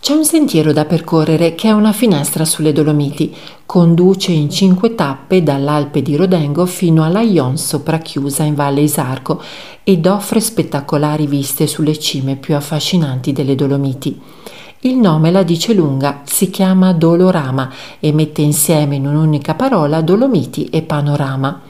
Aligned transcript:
C'è 0.00 0.14
un 0.14 0.24
sentiero 0.24 0.72
da 0.72 0.86
percorrere 0.86 1.54
che 1.54 1.68
è 1.68 1.72
una 1.72 1.92
finestra 1.92 2.46
sulle 2.46 2.72
Dolomiti. 2.72 3.36
Conduce 3.66 4.32
in 4.32 4.48
cinque 4.48 4.94
tappe 4.94 5.42
dall'Alpe 5.42 6.00
di 6.00 6.16
Rodengo 6.16 6.64
fino 6.64 7.04
alla 7.04 7.20
Ion 7.20 7.58
soprachiusa 7.58 8.44
in 8.44 8.54
Valle 8.54 8.80
Isarco 8.80 9.42
ed 9.84 10.06
offre 10.06 10.40
spettacolari 10.40 11.26
viste 11.26 11.66
sulle 11.66 11.98
cime 11.98 12.36
più 12.36 12.56
affascinanti 12.56 13.32
delle 13.32 13.54
Dolomiti. 13.54 14.18
Il 14.80 14.96
nome 14.96 15.30
la 15.30 15.42
dice 15.42 15.74
lunga, 15.74 16.22
si 16.24 16.48
chiama 16.48 16.94
Dolorama 16.94 17.70
e 18.00 18.10
mette 18.14 18.40
insieme 18.40 18.96
in 18.96 19.06
un'unica 19.06 19.54
parola 19.54 20.00
Dolomiti 20.00 20.70
e 20.70 20.80
Panorama. 20.80 21.60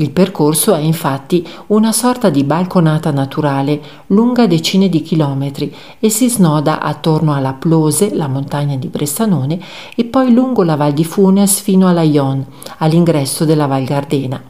Il 0.00 0.12
percorso 0.12 0.74
è 0.74 0.78
infatti 0.78 1.46
una 1.68 1.92
sorta 1.92 2.30
di 2.30 2.42
balconata 2.42 3.10
naturale 3.10 3.82
lunga 4.06 4.46
decine 4.46 4.88
di 4.88 5.02
chilometri 5.02 5.74
e 5.98 6.08
si 6.08 6.30
snoda 6.30 6.80
attorno 6.80 7.34
alla 7.34 7.52
Plose, 7.52 8.14
la 8.14 8.26
montagna 8.26 8.76
di 8.76 8.88
Bressanone, 8.88 9.60
e 9.94 10.04
poi 10.04 10.32
lungo 10.32 10.62
la 10.62 10.76
Val 10.76 10.94
di 10.94 11.04
Funes 11.04 11.60
fino 11.60 11.86
alla 11.86 12.00
Ion, 12.00 12.42
all'ingresso 12.78 13.44
della 13.44 13.66
Val 13.66 13.84
Gardena. 13.84 14.42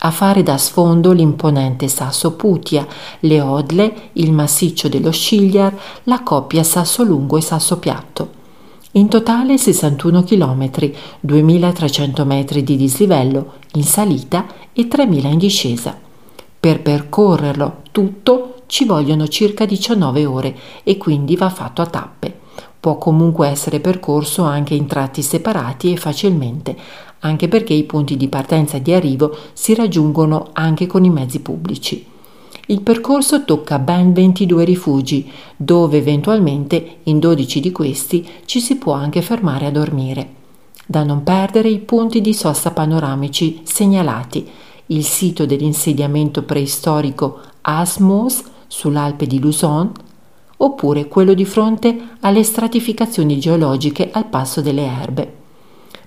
A 0.00 0.10
fare 0.10 0.42
da 0.42 0.58
sfondo 0.58 1.12
l'imponente 1.12 1.86
Sasso 1.86 2.32
Putia, 2.32 2.84
le 3.20 3.40
Odle, 3.40 4.10
il 4.14 4.32
massiccio 4.32 4.88
dello 4.88 5.12
Scigliar, 5.12 5.78
la 6.04 6.24
coppia 6.24 6.64
Sasso 6.64 7.04
Lungo 7.04 7.36
e 7.36 7.40
Sasso 7.40 7.78
Piatto. 7.78 8.37
In 8.92 9.08
totale 9.08 9.58
61 9.58 10.24
km, 10.24 10.90
2300 11.20 12.24
metri 12.24 12.62
di 12.62 12.74
dislivello 12.74 13.56
in 13.74 13.82
salita 13.82 14.46
e 14.72 14.88
3000 14.88 15.28
in 15.28 15.36
discesa. 15.36 15.94
Per 16.58 16.80
percorrerlo 16.80 17.82
tutto 17.92 18.62
ci 18.64 18.86
vogliono 18.86 19.28
circa 19.28 19.66
19 19.66 20.24
ore 20.24 20.56
e 20.84 20.96
quindi 20.96 21.36
va 21.36 21.50
fatto 21.50 21.82
a 21.82 21.86
tappe. 21.86 22.34
Può 22.80 22.96
comunque 22.96 23.48
essere 23.48 23.80
percorso 23.80 24.44
anche 24.44 24.74
in 24.74 24.86
tratti 24.86 25.20
separati 25.20 25.92
e 25.92 25.96
facilmente, 25.98 26.74
anche 27.20 27.46
perché 27.46 27.74
i 27.74 27.84
punti 27.84 28.16
di 28.16 28.28
partenza 28.28 28.78
e 28.78 28.82
di 28.82 28.94
arrivo 28.94 29.36
si 29.52 29.74
raggiungono 29.74 30.48
anche 30.54 30.86
con 30.86 31.04
i 31.04 31.10
mezzi 31.10 31.40
pubblici. 31.40 32.06
Il 32.70 32.82
percorso 32.82 33.46
tocca 33.46 33.78
ben 33.78 34.12
22 34.12 34.62
rifugi, 34.64 35.30
dove 35.56 35.96
eventualmente 35.96 36.96
in 37.04 37.18
12 37.18 37.60
di 37.60 37.72
questi 37.72 38.28
ci 38.44 38.60
si 38.60 38.76
può 38.76 38.92
anche 38.92 39.22
fermare 39.22 39.64
a 39.64 39.70
dormire. 39.70 40.34
Da 40.84 41.02
non 41.02 41.22
perdere 41.22 41.70
i 41.70 41.78
punti 41.78 42.20
di 42.20 42.34
sosta 42.34 42.72
panoramici 42.72 43.60
segnalati, 43.62 44.46
il 44.88 45.02
sito 45.02 45.46
dell'insediamento 45.46 46.42
preistorico 46.42 47.40
Asmos 47.62 48.42
sull'Alpe 48.66 49.26
di 49.26 49.40
Luzon, 49.40 49.90
oppure 50.58 51.08
quello 51.08 51.32
di 51.32 51.46
fronte 51.46 51.98
alle 52.20 52.42
stratificazioni 52.42 53.38
geologiche 53.40 54.10
al 54.12 54.26
passo 54.26 54.60
delle 54.60 54.84
erbe. 54.84 55.36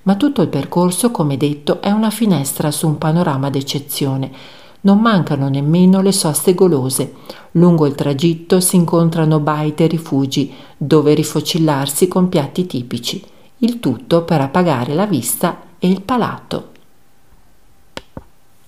Ma 0.04 0.14
tutto 0.16 0.44
il 0.44 0.48
percorso, 0.50 1.10
come 1.10 1.38
detto, 1.38 1.82
è 1.82 1.90
una 1.90 2.12
finestra 2.12 2.70
su 2.70 2.86
un 2.86 3.00
panorama 3.00 3.50
d'eccezione, 3.50 4.60
non 4.82 5.00
mancano 5.00 5.50
nemmeno 5.50 6.02
le 6.02 6.12
soste 6.12 6.54
golose. 6.54 7.14
Lungo 7.52 7.86
il 7.86 7.96
tragitto 7.96 8.60
si 8.60 8.76
incontrano 8.76 9.40
baite 9.40 9.84
e 9.84 9.88
rifugi 9.88 10.54
dove 10.78 11.14
rifocillarsi 11.14 12.08
con 12.08 12.30
piatti 12.30 12.66
tipici, 12.66 13.24
il 13.60 13.80
tutto 13.80 14.24
per 14.24 14.42
appagare 14.42 14.94
la 14.94 15.06
vista 15.06 15.62
e 15.78 15.88
il 15.88 16.02
palato. 16.02 16.71